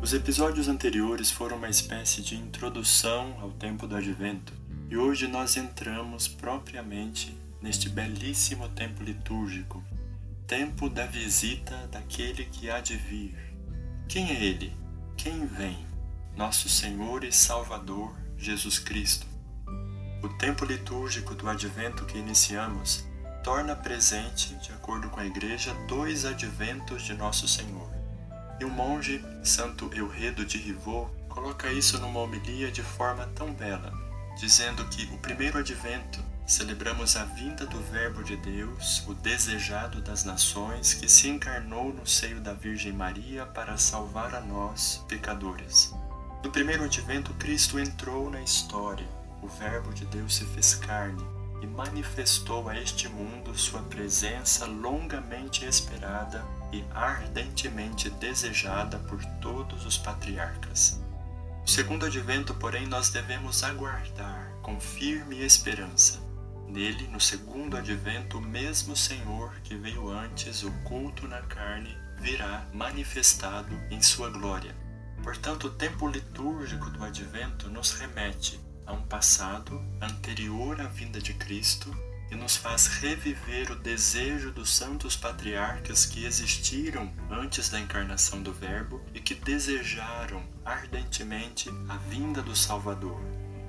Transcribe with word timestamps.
Os 0.00 0.14
episódios 0.14 0.68
anteriores 0.68 1.30
foram 1.30 1.58
uma 1.58 1.68
espécie 1.68 2.22
de 2.22 2.34
introdução 2.34 3.36
ao 3.40 3.50
tempo 3.50 3.86
do 3.86 3.94
advento, 3.94 4.54
e 4.88 4.96
hoje 4.96 5.26
nós 5.26 5.56
entramos 5.56 6.26
propriamente 6.26 7.38
neste 7.60 7.90
belíssimo 7.90 8.68
tempo 8.70 9.02
litúrgico, 9.02 9.84
tempo 10.46 10.88
da 10.88 11.04
visita 11.04 11.76
daquele 11.92 12.46
que 12.46 12.70
há 12.70 12.80
de 12.80 12.96
vir. 12.96 13.36
Quem 14.08 14.30
é 14.30 14.42
ele? 14.42 14.72
Quem 15.16 15.44
vem? 15.46 15.76
Nosso 16.34 16.68
Senhor 16.70 17.22
e 17.22 17.30
Salvador 17.30 18.16
Jesus 18.38 18.78
Cristo. 18.78 19.26
O 20.22 20.28
tempo 20.38 20.64
litúrgico 20.64 21.34
do 21.34 21.48
advento 21.50 22.06
que 22.06 22.16
iniciamos 22.16 23.04
torna 23.42 23.74
presente, 23.74 24.54
de 24.56 24.72
acordo 24.72 25.08
com 25.08 25.20
a 25.20 25.26
Igreja, 25.26 25.74
dois 25.86 26.24
adventos 26.24 27.02
de 27.02 27.14
Nosso 27.14 27.46
Senhor. 27.46 27.88
E 28.60 28.64
o 28.64 28.70
monge 28.70 29.24
Santo 29.42 29.90
Euredo 29.94 30.44
de 30.44 30.58
Rivaux 30.58 31.10
coloca 31.28 31.72
isso 31.72 31.98
numa 31.98 32.20
homilia 32.20 32.70
de 32.70 32.82
forma 32.82 33.26
tão 33.34 33.52
bela, 33.52 33.92
dizendo 34.38 34.84
que 34.86 35.04
o 35.14 35.18
primeiro 35.18 35.58
advento 35.58 36.22
celebramos 36.46 37.14
a 37.16 37.24
vinda 37.24 37.66
do 37.66 37.78
Verbo 37.80 38.24
de 38.24 38.36
Deus, 38.36 39.04
o 39.06 39.14
desejado 39.14 40.00
das 40.00 40.24
nações, 40.24 40.94
que 40.94 41.08
se 41.08 41.28
encarnou 41.28 41.92
no 41.92 42.06
seio 42.06 42.40
da 42.40 42.54
Virgem 42.54 42.92
Maria 42.92 43.46
para 43.46 43.76
salvar 43.76 44.34
a 44.34 44.40
nós, 44.40 45.04
pecadores. 45.06 45.94
No 46.42 46.50
primeiro 46.50 46.84
advento, 46.84 47.34
Cristo 47.34 47.78
entrou 47.78 48.30
na 48.30 48.40
história, 48.40 49.06
o 49.42 49.46
Verbo 49.46 49.92
de 49.92 50.06
Deus 50.06 50.36
se 50.36 50.44
fez 50.46 50.74
carne 50.74 51.37
e 51.60 51.66
manifestou 51.66 52.68
a 52.68 52.78
este 52.78 53.08
mundo 53.08 53.56
sua 53.56 53.82
presença 53.82 54.66
longamente 54.66 55.64
esperada 55.64 56.44
e 56.72 56.84
ardentemente 56.94 58.10
desejada 58.10 58.98
por 59.00 59.24
todos 59.40 59.84
os 59.84 59.96
patriarcas. 59.98 61.00
No 61.60 61.68
segundo 61.68 62.06
advento, 62.06 62.54
porém, 62.54 62.86
nós 62.86 63.10
devemos 63.10 63.62
aguardar 63.62 64.52
com 64.62 64.80
firme 64.80 65.44
esperança 65.44 66.28
Nele, 66.68 67.08
no 67.08 67.18
segundo 67.18 67.78
advento, 67.78 68.36
o 68.36 68.42
mesmo 68.42 68.94
Senhor 68.94 69.54
que 69.64 69.74
veio 69.74 70.10
antes, 70.10 70.62
oculto 70.62 71.26
na 71.26 71.40
carne, 71.40 71.96
virá 72.18 72.66
manifestado 72.74 73.74
em 73.90 74.02
sua 74.02 74.28
glória. 74.28 74.76
Portanto, 75.22 75.68
o 75.68 75.70
tempo 75.70 76.06
litúrgico 76.06 76.90
do 76.90 77.02
advento 77.02 77.70
nos 77.70 77.92
remete 77.92 78.60
a 78.88 78.92
um 78.94 79.02
passado 79.02 79.80
anterior 80.00 80.80
à 80.80 80.84
vinda 80.84 81.20
de 81.20 81.34
Cristo 81.34 81.94
e 82.30 82.34
nos 82.34 82.56
faz 82.56 82.86
reviver 82.86 83.70
o 83.70 83.76
desejo 83.76 84.50
dos 84.50 84.74
santos 84.74 85.14
patriarcas 85.14 86.06
que 86.06 86.24
existiram 86.24 87.12
antes 87.30 87.68
da 87.68 87.78
encarnação 87.78 88.42
do 88.42 88.52
Verbo 88.52 89.00
e 89.14 89.20
que 89.20 89.34
desejaram 89.34 90.42
ardentemente 90.64 91.70
a 91.88 91.96
vinda 91.96 92.42
do 92.42 92.56
Salvador. 92.56 93.20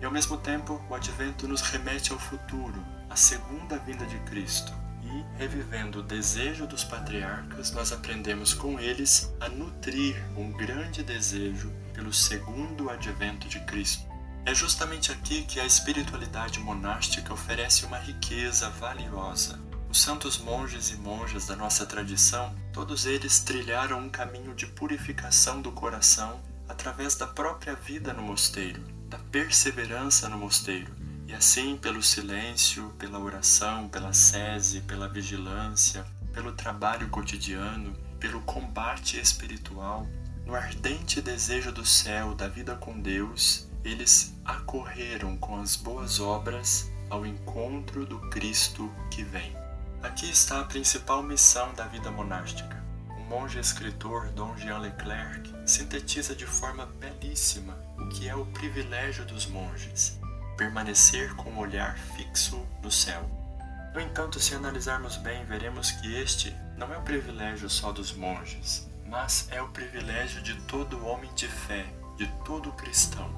E 0.00 0.04
ao 0.04 0.12
mesmo 0.12 0.36
tempo, 0.36 0.80
o 0.88 0.94
advento 0.94 1.48
nos 1.48 1.62
remete 1.62 2.12
ao 2.12 2.18
futuro, 2.18 2.84
à 3.10 3.16
segunda 3.16 3.76
vinda 3.78 4.06
de 4.06 4.18
Cristo. 4.20 4.72
E, 5.02 5.38
revivendo 5.38 6.00
o 6.00 6.02
desejo 6.02 6.66
dos 6.66 6.84
patriarcas, 6.84 7.72
nós 7.72 7.92
aprendemos 7.92 8.52
com 8.52 8.78
eles 8.78 9.32
a 9.40 9.48
nutrir 9.48 10.16
um 10.36 10.52
grande 10.52 11.02
desejo 11.02 11.72
pelo 11.94 12.12
segundo 12.12 12.90
advento 12.90 13.48
de 13.48 13.58
Cristo. 13.60 14.06
É 14.48 14.54
justamente 14.54 15.12
aqui 15.12 15.42
que 15.42 15.60
a 15.60 15.66
espiritualidade 15.66 16.58
monástica 16.58 17.34
oferece 17.34 17.84
uma 17.84 17.98
riqueza 17.98 18.70
valiosa. 18.70 19.60
Os 19.90 20.00
santos 20.00 20.38
monges 20.38 20.88
e 20.88 20.96
monjas 20.96 21.44
da 21.44 21.54
nossa 21.54 21.84
tradição, 21.84 22.56
todos 22.72 23.04
eles 23.04 23.40
trilharam 23.40 23.98
um 23.98 24.08
caminho 24.08 24.54
de 24.54 24.66
purificação 24.66 25.60
do 25.60 25.70
coração 25.70 26.40
através 26.66 27.14
da 27.14 27.26
própria 27.26 27.74
vida 27.74 28.14
no 28.14 28.22
mosteiro, 28.22 28.82
da 29.10 29.18
perseverança 29.18 30.30
no 30.30 30.38
mosteiro, 30.38 30.94
e 31.26 31.34
assim 31.34 31.76
pelo 31.76 32.02
silêncio, 32.02 32.88
pela 32.98 33.18
oração, 33.18 33.86
pela 33.86 34.14
sese, 34.14 34.80
pela 34.80 35.10
vigilância, 35.10 36.06
pelo 36.32 36.52
trabalho 36.52 37.10
cotidiano, 37.10 37.92
pelo 38.18 38.40
combate 38.40 39.20
espiritual, 39.20 40.06
no 40.46 40.54
ardente 40.54 41.20
desejo 41.20 41.70
do 41.70 41.84
céu, 41.84 42.34
da 42.34 42.48
vida 42.48 42.74
com 42.74 42.98
Deus, 42.98 43.67
eles 43.90 44.34
acorreram 44.44 45.36
com 45.36 45.60
as 45.60 45.76
boas 45.76 46.20
obras 46.20 46.90
ao 47.10 47.24
encontro 47.24 48.04
do 48.04 48.18
Cristo 48.30 48.92
que 49.10 49.22
vem. 49.22 49.56
Aqui 50.02 50.30
está 50.30 50.60
a 50.60 50.64
principal 50.64 51.22
missão 51.22 51.72
da 51.74 51.86
vida 51.86 52.10
monástica 52.10 52.78
monge 53.28 53.58
escritor 53.58 54.30
Dom 54.30 54.56
Jean 54.56 54.78
Leclerc 54.78 55.54
sintetiza 55.66 56.34
de 56.34 56.46
forma 56.46 56.86
belíssima 56.86 57.78
o 57.98 58.08
que 58.08 58.26
é 58.26 58.34
o 58.34 58.46
privilégio 58.46 59.24
dos 59.26 59.46
monges: 59.46 60.18
permanecer 60.56 61.34
com 61.34 61.50
o 61.50 61.58
olhar 61.58 61.98
fixo 62.16 62.66
no 62.82 62.90
céu. 62.90 63.28
No 63.92 64.00
entanto, 64.00 64.40
se 64.40 64.54
analisarmos 64.54 65.16
bem, 65.16 65.44
veremos 65.44 65.90
que 65.90 66.14
este 66.16 66.56
não 66.76 66.92
é 66.92 66.96
o 66.96 67.02
privilégio 67.02 67.68
só 67.68 67.92
dos 67.92 68.12
monges, 68.12 68.88
mas 69.06 69.46
é 69.50 69.60
o 69.60 69.68
privilégio 69.68 70.42
de 70.42 70.54
todo 70.62 71.04
homem 71.06 71.30
de 71.34 71.48
fé, 71.48 71.86
de 72.16 72.26
todo 72.44 72.72
cristão. 72.72 73.30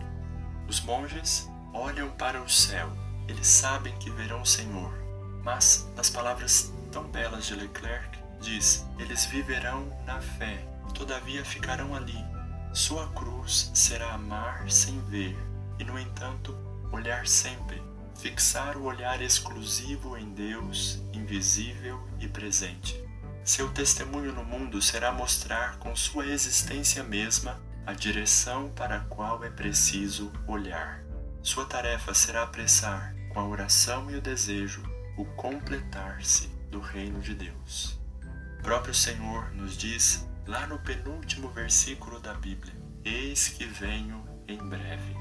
Os 0.71 0.81
monges 0.83 1.51
olham 1.75 2.09
para 2.11 2.41
o 2.41 2.49
céu, 2.49 2.97
eles 3.27 3.49
sabem 3.49 3.93
que 3.99 4.09
verão 4.09 4.43
o 4.43 4.47
Senhor, 4.47 4.95
mas, 5.43 5.91
nas 5.97 6.09
palavras 6.09 6.73
tão 6.93 7.03
belas 7.11 7.47
de 7.47 7.57
Leclerc, 7.57 8.17
diz: 8.41 8.87
Eles 8.97 9.25
viverão 9.25 9.85
na 10.07 10.21
fé, 10.21 10.65
todavia 10.95 11.45
ficarão 11.45 11.93
ali. 11.93 12.25
Sua 12.73 13.09
cruz 13.09 13.73
será 13.75 14.13
amar 14.13 14.71
sem 14.71 15.01
ver, 15.07 15.37
e 15.77 15.83
no 15.83 15.99
entanto, 15.99 16.57
olhar 16.93 17.27
sempre, 17.27 17.83
fixar 18.15 18.77
o 18.77 18.85
olhar 18.85 19.21
exclusivo 19.21 20.17
em 20.17 20.33
Deus, 20.33 21.01
invisível 21.13 22.01
e 22.21 22.29
presente. 22.29 23.03
Seu 23.43 23.73
testemunho 23.73 24.33
no 24.33 24.45
mundo 24.45 24.81
será 24.81 25.11
mostrar 25.11 25.79
com 25.79 25.97
sua 25.97 26.27
existência 26.27 27.03
mesma 27.03 27.61
a 27.91 27.93
direção 27.93 28.71
para 28.71 28.99
a 28.99 29.01
qual 29.01 29.45
é 29.45 29.51
preciso 29.51 30.33
olhar. 30.47 31.03
Sua 31.43 31.67
tarefa 31.67 32.15
será 32.15 32.45
apressar, 32.45 33.17
com 33.31 33.41
a 33.41 33.45
oração 33.45 34.09
e 34.09 34.15
o 34.15 34.21
desejo, 34.21 34.81
o 35.17 35.25
completar-se 35.25 36.47
do 36.71 36.79
reino 36.79 37.21
de 37.21 37.35
Deus. 37.35 37.99
O 38.61 38.63
próprio 38.63 38.95
Senhor 38.95 39.53
nos 39.55 39.77
diz 39.77 40.25
lá 40.47 40.69
no 40.69 40.79
penúltimo 40.79 41.49
versículo 41.49 42.21
da 42.21 42.33
Bíblia: 42.35 42.73
Eis 43.05 43.49
que 43.49 43.67
venho 43.67 44.25
em 44.47 44.59
breve. 44.59 45.17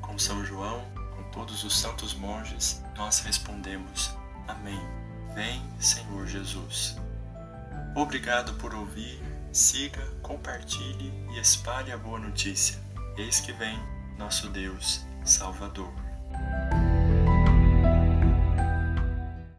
Com 0.00 0.18
São 0.18 0.44
João, 0.44 0.84
com 1.14 1.22
todos 1.30 1.62
os 1.62 1.78
santos 1.78 2.14
monges, 2.14 2.82
nós 2.96 3.20
respondemos: 3.20 4.10
Amém. 4.48 4.80
Vem, 5.36 5.62
Senhor 5.78 6.26
Jesus. 6.26 6.96
Obrigado 7.94 8.54
por 8.54 8.74
ouvir, 8.74 9.22
siga, 9.52 10.02
compartilhe 10.22 11.12
e 11.34 11.38
espalhe 11.38 11.92
a 11.92 11.98
boa 11.98 12.18
notícia. 12.18 12.80
Eis 13.16 13.40
que 13.40 13.52
vem 13.52 13.78
nosso 14.18 14.48
Deus 14.48 15.04
Salvador. 15.24 16.01